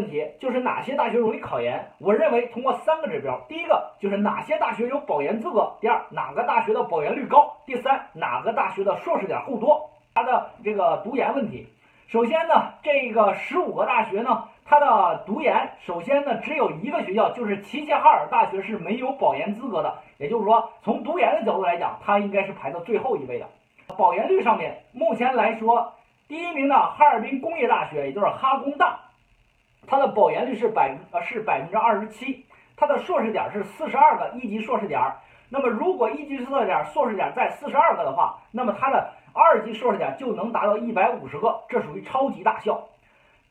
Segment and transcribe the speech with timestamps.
[0.00, 1.92] 问题就是哪些大学容易考研？
[1.98, 9.90] 我认为通过三个指标：第一个就是哪些大学有保研资格；第二，哪个大学的保研率高；第三，哪个大学的硕士点够多。
[10.14, 11.68] 它的这个读研问题，
[12.08, 19.98] 首先呢，这个十五个大学呢，它的读研首先呢只有一个学校，就是齐齐哈尔大学是没有保研资格的。
[20.16, 23.46] 也就是说，从读研的角度来讲，它应该是排到最后一位的。
[23.98, 25.92] 保研率上面，目前来说，
[26.26, 28.98] 第一名的哈尔滨工业大学，也就是哈工大。
[29.90, 35.00] 它的保研率是百呃是百分之二十七，它的硕士点是四十二个一级硕士点。
[35.48, 42.86] 那么如果一级硕士点、硕士点在四十二个的话，那么它的二级硕士点就能达到一百五十个，这属于超级大校。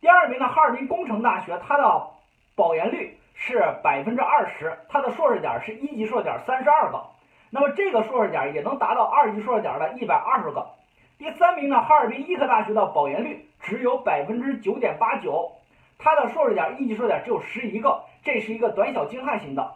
[0.00, 2.06] 第二名的哈尔滨工程大学，它的
[2.54, 7.02] 保研率是百分之二十，它的硕士点是一级硕士点三十二个，
[7.50, 10.64] 那么这个硕士点也能达到二级硕士点的一百二十个。
[11.18, 15.50] 第三名呢，哈尔滨医科大学的保研率只有百分之九点八九。
[15.98, 19.74] 它的硕士点一级硕士点只有十一个，这是一个短小精悍型的。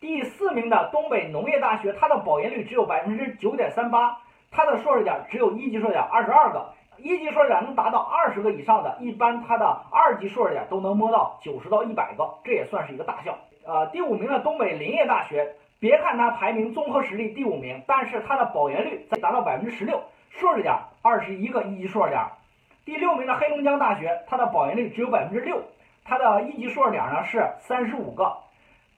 [0.00, 4.16] 第四名的东北农业大学，它的保研率只有百分之九点三八，
[4.50, 13.36] 它的硕士点只有一级硕士点二十二个，一级硕士点能达到二十个以上的，一般它的二级硕士点都能摸到九十到一百个，这也算是一个大校。
[13.66, 22.24] 呃，第五名的东北林业大学，别看它排名综合实力第五名，但是它的保研率达到百分之十六，硕士点二十一个一级硕士点。
[22.90, 25.62] 第六名的黑龙江大学，它的保研率只有百分之六，
[26.04, 28.36] 它的一级硕士点呢是三十五个。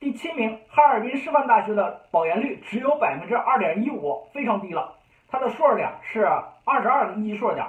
[0.00, 4.94] 第七名哈尔滨师范大学的保研率只有百分之二点一五，非常低了，
[5.28, 6.24] 它的硕士点是
[6.64, 7.66] 二十二个一级硕士点。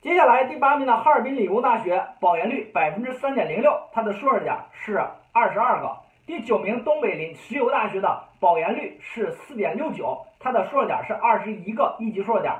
[0.00, 5.90] 接下来第八名的哈尔滨理工大学保研率百分之三点零六，它的硕士点是二十二个。
[6.24, 12.54] 第九名东北林石油大学的保研率是四点六九，它的硕士点是二十一个一级硕士点。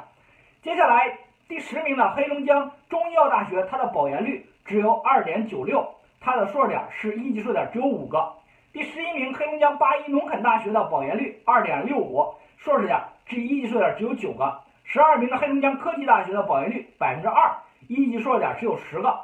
[0.63, 1.17] 接下来。
[1.49, 5.89] 第十名的黑龙江中医药大学，它的保研率只有二点九六，
[6.21, 8.33] 它的硕士点是一级硕士点只有五个。
[8.73, 14.61] 第十一名黑龙江八一农垦大学的保研率二点六五，硕士点至一级硕士点只有九个。
[14.83, 17.55] 十二名的黑龙江科技大学的保研率百分之二，
[17.87, 19.21] 一级硕士点只有十个。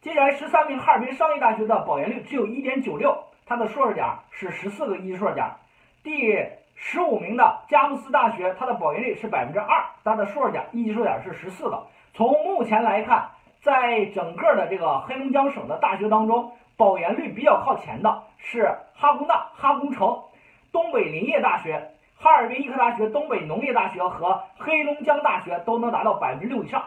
[0.00, 5.50] 接下来十三名哈尔滨商业大学的保研率只有一点九六，它的硕士点是十四个一级硕士点。
[6.04, 6.16] 第
[6.76, 11.86] 十五名的佳木斯大学，它的保研率是百分之二，它的硕士点一级硕士点是十四个。
[12.12, 20.22] 从目前来看，在整个的这个黑龙江省的大学当中，保研率比较靠前的是哈工大、哈工程、
[20.70, 26.82] 东北林业大学、哈尔滨医科大学、东北农业大学和黑龙江大学都能达到百分之六以上。